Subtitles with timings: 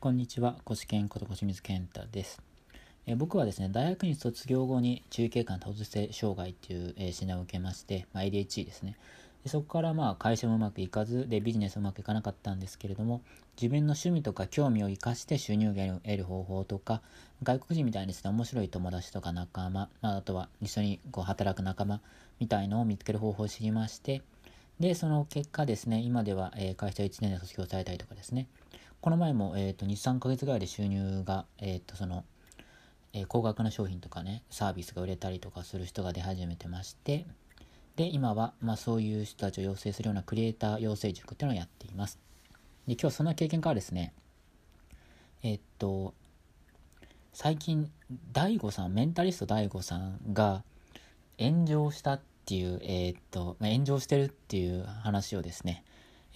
[0.00, 2.40] こんにちは、コシケンこと小水健太です。
[3.08, 8.96] え僕はですね、大学に卒業後に中継間多動性障害っていう、え診断を受けまして、まあ、ADHD ですね。
[9.42, 13.22] でそこからまあ会社もうまくいかず、でビジネスうまくいかなかったんですけれども、
[13.60, 17.02] 自分の趣味とか興味を生かして収入源を得る方法とか、
[17.42, 22.00] 外国人みたいにですね、面白い友達とか仲間、まあ、あとは一緒にこう働く仲間
[22.38, 24.22] みたいのを見つける方法を知りまして、
[24.78, 28.46] で、その結果ですね、今では、え会社1年で卒業されたりとかですね、
[29.00, 32.24] この前も、えーと、2、3ヶ月ぐらいで収入が、えーとその
[33.12, 37.26] えー、高額な商品とかね、サービスが売れたりとかする人が出始めてまして、
[37.96, 42.18] で、今は、まあ、そういう人たちを養成するようなクリエイター養成塾っていうのをやっています。
[42.86, 44.12] で、今日そんな経験からですね、
[45.42, 46.14] えっ、と、
[47.32, 47.90] 最近、
[48.32, 50.62] DAIGO さん、メンタリスト DAIGO さんが
[51.38, 55.84] 炎上したっていう、えっ、と、まあ、炎上してるっていう話をですね、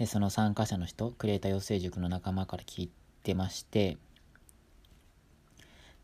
[0.07, 2.91] その参加者の人、クリエイター養成塾の仲間から聞い
[3.23, 3.99] てまして、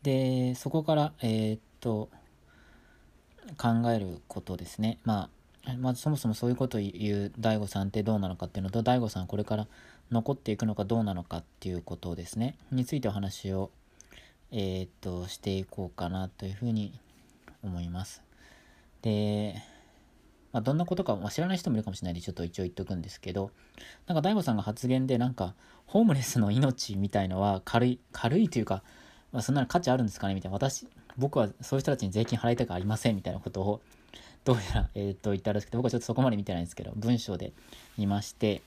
[0.02, 2.08] で、そこから、えー、っと、
[3.56, 4.98] 考えることですね。
[5.05, 5.30] ま
[5.64, 9.67] あ、まずそもそもそういうことを言う DAIGO さんってどうなのかっていうのと、DAIGO さんこれから
[10.11, 12.56] 残っていくのかどうなのかっていうことですね。
[12.70, 13.70] についてお話を、
[14.50, 16.98] えー、っと、していこうかなというふうに
[17.62, 18.23] 思います。
[19.02, 19.62] で、
[20.52, 23.50] まあ、どんなことか、まあ、知らない人もいるかもしれないんで、ちょっと一応言っとくんですけど、
[24.06, 25.55] なんか大悟さんが発言で、なんか、
[25.86, 28.82] ホームレスの命みたいのは軽い、軽いというか、
[29.32, 30.55] まあ、そんなの価値あるんですかねみたいな。
[30.55, 33.80] 私、僕はそういう人たちに税金払いたくありませんみたいなことを、
[34.44, 37.52] どうやら、えっ、ー、と、言ったらしくて、僕はちょっとそこまで見てないんですけど、文章で
[37.98, 38.62] 見まして、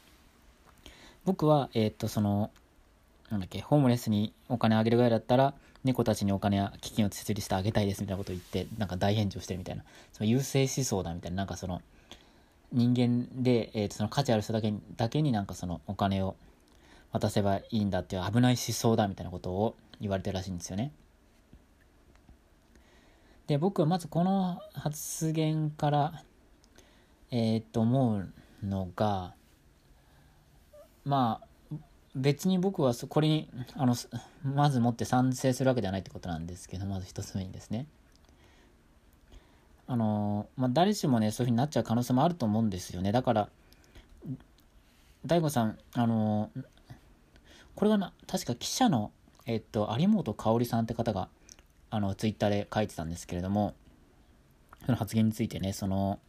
[1.26, 2.52] 僕は、えっ、ー、と、その、
[3.30, 11.82] なんだっけ、ホームレスにお金あげるぐらいだったら、猫たちにお金や基金を設立してあげたいですみたいなことを言って、なんか大炎上してるみたいな、その優勢思想だみたいな、なんかその、
[12.72, 16.36] 人間で、えー、とその価値ある人だけだけになんかそのお金を
[17.12, 20.94] 渡せばいいんだっていう危ない思想だみたいなことを言われてるらしいんですよね。
[23.48, 26.24] で、僕はまずこの発言から、
[27.32, 28.30] えー、と思う
[28.66, 29.34] のが、
[31.04, 31.48] まあ、
[32.16, 33.96] 別に僕はこれにあの
[34.44, 37.88] まずもって賛成するわけではないってことなんですけどまず一つ目にですね。
[39.88, 43.12] あのまあ誰しもねそういうふうになっちゃう可能性もあると思うんですよね。
[43.12, 43.50] だから
[45.26, 46.50] 大悟さんあの
[47.76, 49.12] これはな確か記者の
[49.46, 51.30] えっと有本香織さんって方が
[51.90, 53.76] あのツイッターで書いてたんですけれども
[54.86, 56.20] その発言についてねその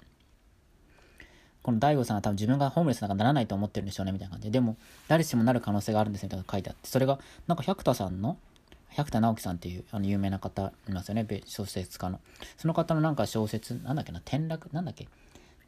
[1.63, 4.77] この大悟さんは多分自分がホームレスなんかならないと思ってるんでしょうねみたいな感じで、でも
[5.09, 8.37] 誰しもなる可能性があるんですみたいな書いてあって、それがなんか百田さんの、
[8.91, 12.21] 百田直樹さんっていうあの有名な方いますよね、小説家の。
[12.57, 15.09] その方のなんか小説、なんだっけな、転落、なんだっけ、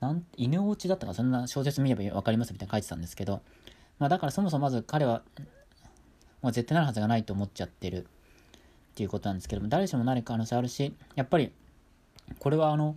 [0.00, 3.41] なん犬落ちだったか、そんな小説見れば分かりますみたいな書いてたんですけど、
[3.99, 5.22] まあだからそもそもまず彼は、
[6.43, 8.06] もう絶対なるはずがないと思っちゃってるっ
[8.94, 11.53] ていうことなんですけども、誰しもなる可能性あるし、やっぱり、
[12.38, 12.97] これはあの、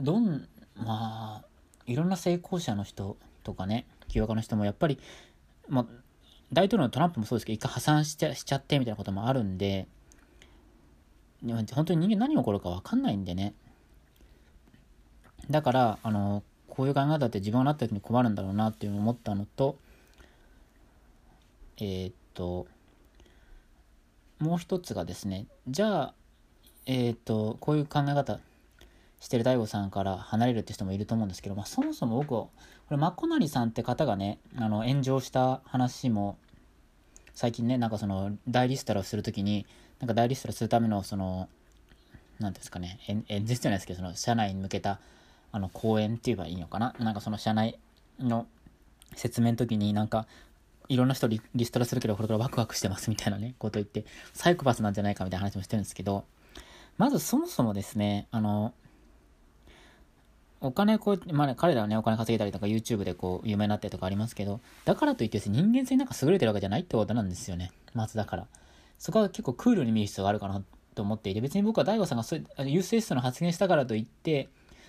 [0.00, 1.44] どん、まあ、
[1.86, 4.98] いろんな成功者の人とかね、起業家の人もやっぱり、
[5.68, 5.86] まあ、
[6.52, 9.86] 大統領のトランプもそうですけど、一回破産しちゃしちゃってみたいなこともあるんで、
[11.44, 13.54] 本当に人間何が起こるか分かんないんでね。
[15.50, 19.76] だから、あの、こういう考え方って自分がなった時に困るんだろうなっていうのを思ったのと、
[21.78, 22.66] えー、っと、
[24.38, 26.14] もう一つがですね、じゃあ、
[26.86, 28.40] えー、っと、こういう考え方、
[29.20, 32.50] してる DAIGO さんから離れるって人もいると思うんですけど、まあ、そもそも僕は、こ
[32.90, 36.36] れ、まこなりさんって方がね、あの、炎上した話も、
[37.34, 39.66] 最近ね、なんかその、大リストラをするときに、
[40.00, 41.48] なんか大リストラするための、その、
[42.38, 45.00] なんですかね、演説じゃないですけど、その、社内に向けた、
[45.52, 46.94] あの、講演って言えばいいのかな？
[46.98, 47.78] なんかその、社内
[48.20, 48.46] の
[49.14, 50.26] 説明の時になんか、
[50.88, 56.24] いろんな人リリストラするけど、これからワクワクしてますみたいなね、こと言って、サイコパスなんじゃないかみたいな話もしてるんですけど、
[56.98, 58.72] まずそもそもですね、あの、
[60.60, 67.72] お金こう、まあ、ね彼らはね、お金稼げたりとか YouTube でこう、有名になったりとかありますけど、だからといって人間性なんか優れてるわけじゃないってことなんですよね。
[67.94, 68.46] まずだから。
[68.98, 70.62] そこは結構クールに見る必要があるかな
[70.94, 74.48] と思っていて、別に僕は DAIGO さんがそういう、ユースエストの発言したからといって、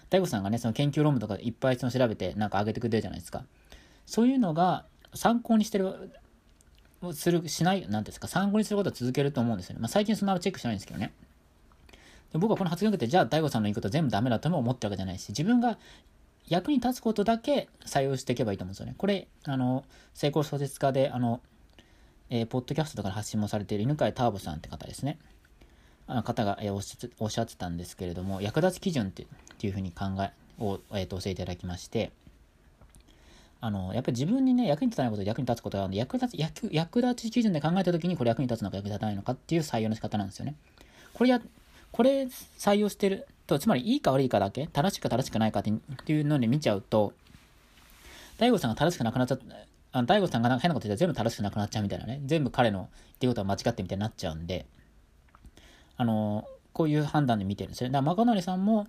[0.10, 3.44] DAIGO さんがね、その研究論文とかいっぱいその調べてなんか上げてくれるじゃないですか。
[4.06, 6.12] そういうのが参考にしてる、
[7.14, 9.82] する、しない、なんですか、参考にすることは続けると思うんですよね。
[9.82, 11.14] まあ最近そんなチェックしないんですけどね。
[12.32, 15.78] で僕はこの発言を受けて、じゃあ、大悟さんの言うこと全部ダメだとも思ってるわけじゃないし、自分が
[16.48, 18.96] 役に立つことだけ採用していけばいいと思うんですよね。
[18.98, 19.84] これ、あの、
[20.14, 21.42] 成功小説家で、あの、
[22.30, 25.18] えー、ポッドキャストとかで発信もされている犬飼ターボさんって方ですね。
[26.08, 26.74] あの方が、えー、
[27.20, 29.26] おっしゃってたんですけれども、役立ち基準ってっ
[29.58, 32.12] ていうふうに考えを、えー、と教えていただきまして、
[33.60, 40.56] あの、やっぱり自分にね、役に立たないことで役に立つことがあるので、役立つ、役、役立ち基準で考えたときにこれ役に立つのか役に立たないのかっていう採用の仕方なんですよね。
[41.14, 41.42] これや、
[41.92, 42.24] これ
[42.58, 47.14] 採用してると、つまりいいか悪いかだけ、正しくか正しくないかっていうので見ちゃうと、
[48.38, 49.44] 大悟さんが正しくなくなっちゃった、
[49.94, 52.90] あ大悟さんがなんか変なこと言ったら全部正しくなくなっちゃうみたいなね、全部彼の言っ
[53.20, 54.66] てることが間違ってみたいになっちゃうんで、
[55.98, 57.94] あの、こういう判断で見てるんですよね。
[57.94, 58.88] だから、マカノリさんも、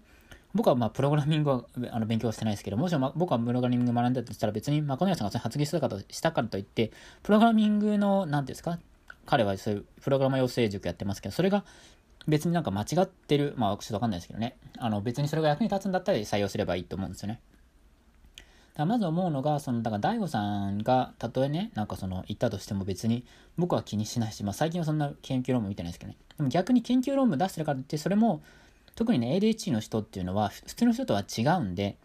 [0.54, 6.90] 僕はまあプログラミングはあの勉強してないですけど、もしも僕はプログラミング学んだとしたら別にマコノヤさんが発言したかとしたからといって、
[7.22, 8.78] プログラミングの、何ですか、
[9.26, 11.64] 彼はそういうプログラマ養成塾やってますけど、それが
[12.26, 17.40] 別になんか間違ってる、まあちょっとわかんないですけどね、あの別にそれが役に立つんだったら採用すればいいと思うんですよね。
[18.78, 23.24] だまず思うのが、その、だから大悟さんが、たとえね、なんかその、言ったとしても別に、
[23.56, 26.18] 僕は気にしないし、まあ最近はそんな研究論文見てないですけどね。
[26.36, 28.40] でも逆に研究論文出してるからって、それも、
[28.94, 31.96] 特にね、ADHD の人っていうのは、普通の人とは違うんで、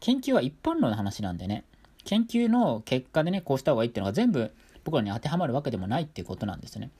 [0.00, 1.64] 研究は一般論の話なんでね、
[2.04, 4.50] 研究の結果でね、こうした方がいいっていうのが全部
[4.84, 6.90] 僕らに当てはまるわけでもないっていうことなんですよね。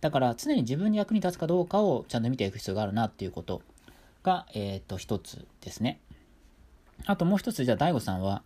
[0.00, 3.62] だから常に自分に役に立つかどうかをちゃんと見ていく必要があるなっていうこと
[4.22, 6.00] が、えっ、と、一つですね。
[7.06, 8.42] あともう一つ、じゃあ、大悟さんは、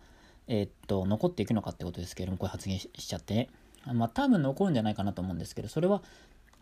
[0.47, 3.49] えっ、と、残っていくのかってことですけれども、こう発言しちゃって、ね、
[3.93, 6.01] まあ、多分残るんじゃないかなと思うんですけど、それは、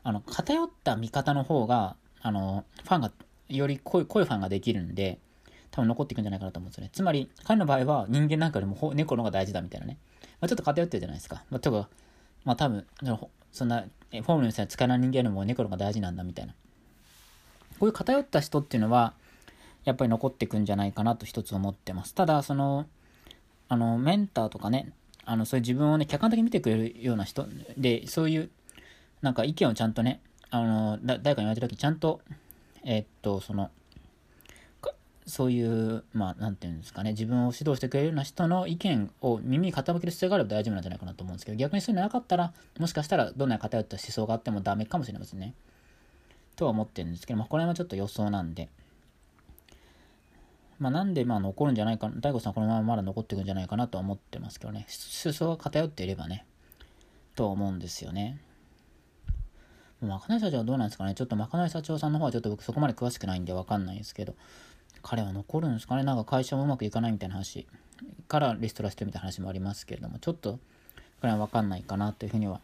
[0.03, 3.11] あの、偏った見方の方が、あの、ファンが
[3.49, 5.19] より濃い濃いファンができるんで、
[5.69, 6.89] 多分残っていくんじゃないかなと思うんですよね。
[6.91, 9.97] つまり、彼の場合は人間なんかよりも猫の方が大事だみたいなね。
[10.39, 11.43] まあ、ちょっと偏ってるじゃないですか。
[11.49, 11.85] まあ、多分、
[12.43, 12.85] まあ多分、
[13.51, 16.53] そんな、フォームの人は使えない人間よりも猫の方が大事なんだみたいな。
[17.80, 19.13] こういう偏った人っていうのは、
[19.83, 22.13] やっぱり残っていくんじゃないかなと一つ思ってます。
[22.13, 22.86] ただ、その、
[23.69, 24.92] あの、メンターとかね、
[25.25, 28.50] あの、そういう自分をね、客観的に見てくれるような人で、そういう、
[29.21, 32.21] なんか意見をちゃんとね、あの、誰かに言われた時ちゃんと
[32.83, 33.69] えー、っと、その、
[35.31, 45.53] そういう、まあ、なんていうんですかね、自分を指導してくれるような人の意見を耳傾ける必要があれば大丈夫なんじゃないかなと思うんですけど、逆にそういうのなかったら、もしかしたらどんな偏った思想があってもダメかもしれませんね。
[46.57, 48.67] とは思ってるんですけど、まあ、これはちょっと予想なんで。
[50.79, 54.85] まあ、なんで、まあ、残るんじゃないか、大悟さんこのまままだ残っていくんじゃないかなとは思ってますけどね。
[55.23, 56.45] 思想が偏っていればね、
[57.37, 58.41] と思うんですよね。
[60.01, 64.35] まかない社長はどうなんですかねちょっとまかない社長さんの方はちょっと僕そこまで詳しくないんでわかんないですけど、
[65.01, 66.03] 彼は残るんですかね？
[66.03, 67.68] なんか会社もうまくいかないみたいな話。
[68.27, 70.59] からリストラしてるみたいな話もありますけれども、ちょっと、こ
[71.24, 72.62] れはわかんないかなというふうには、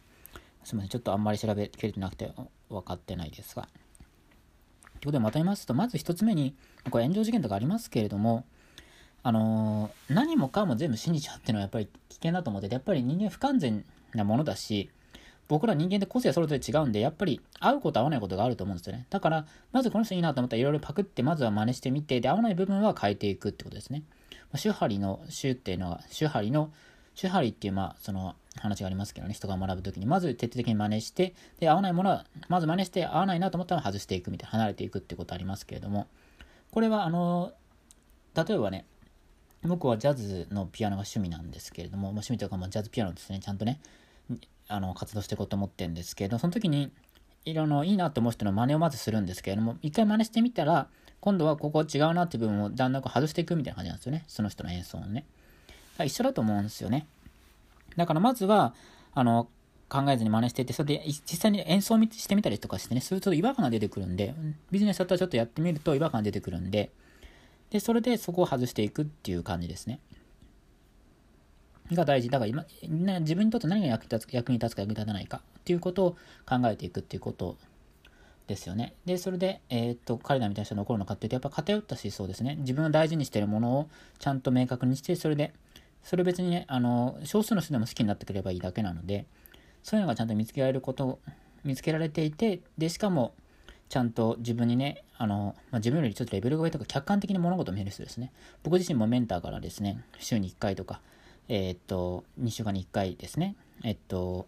[0.63, 2.31] すみません、ちょっとあんまり調べきれてなくて
[2.69, 3.63] 分かってないですが。
[3.63, 6.55] ということでまとめますと、まず一つ目に、
[6.89, 8.45] これ炎上事件とかありますけれども、
[9.21, 14.89] あのー、何もかも全部信じちゃうっていうのはやっぱり危険だと思ってて、やっぱり人間不完全なものだし、
[15.47, 19.05] 僕ら人間って個性それぞれ違うんで、やっぱり合うこと合わないことがあると思うんですよね。
[19.09, 24.03] だから、まずこの人いいなと思ったらいろいろパクって、まずは真似してみて、で、合わない部分は変えていくってことですね。
[24.51, 26.71] まあ、手張りの手っていうのは、手張りの、
[27.15, 36.07] 手張りっていう、まあ、その話がありますけどね、人が学ぶときに、まず徹底的に真似して、で、合わないものは、まず真似して、合わないなと思ったら外していくみたいな、離れていくってことありますけれども、
[36.71, 37.53] これは、あの、
[38.35, 38.85] 例えばね、
[39.63, 43.79] 僕はジャズのピアノが趣味なんですけれども、まあ、趣味というか、まあ、ジャズピアノですね、ちゃんとね、
[44.67, 46.91] あの活動していこうと思ってるんですけど、その時に
[47.45, 50.87] いろいろいいなと思う人の真似をまずするんですけれども、一回真似してみたら、
[51.19, 54.23] 今度はここ違うなって部分をだんだんこう外していくみたいな感じなんですよね。
[54.27, 55.25] その人の演奏をね。
[55.99, 57.07] 一緒だと思うんですよね。
[57.95, 58.73] だからまずは、
[59.13, 59.47] あの、
[59.89, 64.35] 考えずに真似していて、それで実際に演奏してみたりとかしてね、すると違和感が出てくるんで、
[64.69, 66.91] ビジネスだったらちょっとやってみると違和感が出てくるんで、
[67.69, 69.99] で、それでそこを外していくっていう感じですね。
[71.95, 72.29] が大事。
[72.29, 72.65] だから今、
[73.19, 76.11] 自分にとって何が役に立つ役に立つか役に立たないかっていうことを
[76.45, 77.57] 考えていくっていうこと
[78.47, 78.93] ですよね。
[79.05, 82.55] で、それで、えー、っと、彼らみたいな人が残るのかっていうと、やっぱ偏った思想ですね。
[82.59, 83.89] 自分を大事にしてるものを
[84.19, 85.53] ちゃんと明確にして、それで、
[86.03, 89.25] それ別にね、あの、少数の人でも好きになってくればいいだけなので、
[89.83, 91.19] そういうのがちゃんと見つけられること、
[91.63, 93.33] 見つけられていて、で、しかも、
[93.89, 98.31] ちゃんと自分にね、あの、まあ、自分よりちょっとレベルが上とか客観的に物事を見る人ですね。
[98.63, 101.01] 僕自身もメンターからですね、週に1回とか、
[101.49, 104.47] えー、っと、2週間に1回ですね、えっと、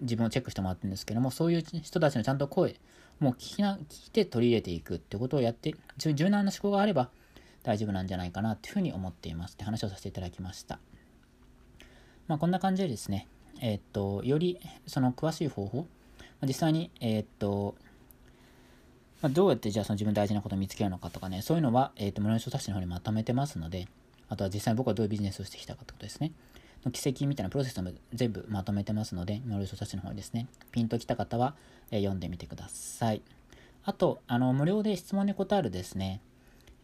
[0.00, 2.76] 自分をチェックしてもらってるんですけども、そういう人たちのちゃんと声、
[3.20, 7.10] もう聞きな、聞いて取り入れていくってことをやって、柔軟な思考があれば
[7.62, 10.78] 大丈夫なんじゃないかなっていうふうに思っていますって話をさせていただきました。
[12.28, 13.26] まあ、こんな感じでですね、
[13.60, 15.86] えっと、よりその詳しい方法、
[16.42, 17.74] 実際に、えっと、
[19.20, 23.88] まあ、どうやってじゃあその自分大事なことを見つけるのかとかね、そういうのは、えっと、無料書冊子の方にまとめてますので、
[24.28, 26.32] あとは実際僕はどういうビジネスをしてきたかってことですね。
[26.84, 31.54] の軌跡みたいなプロセスも全部まとめてますので、ノルソたちの方にですね、ピンときた方は、
[31.90, 33.22] え、読んでみてください。
[33.84, 36.20] あと、あの、無料で質問に答えるですね、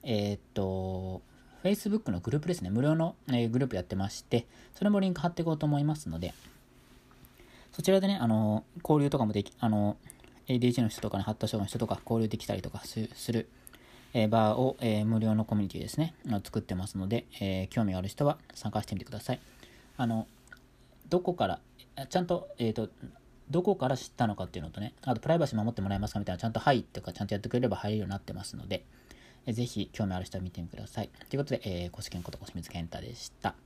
[0.03, 1.23] えー、っと、
[1.63, 6.35] Facebook のグループですね、無料の、え、グループやってまして、それもリンク貼っていこうと思いますので、
[7.73, 9.97] そちらでね、あの交流とかもでき、あの
[10.47, 13.49] ADHD の人とかね、発達障害の人とか交流できたりとかする、
[14.14, 19.40] え、バーを、え、無料のコミュニティですね、作ってますので、え、興味ある人は参加してみてください。
[19.97, 20.28] あの、
[21.09, 21.61] どこから、
[22.09, 22.88] ちゃんと、えっ、と、
[23.50, 28.85] どこから知ったのかっていうのとね、あとプライバシー守ってもらえますかみたいな、ちゃんとはいっていうか、ちゃんとやってくれれば入れるようになってますので、
[29.49, 31.11] ぜひ興味ある人は見てみてください。
[31.28, 33.56] ということで、えー、公式のこと、小清水健太でした。